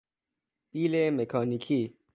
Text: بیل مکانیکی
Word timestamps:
بیل 0.71 0.93
مکانیکی 1.17 1.81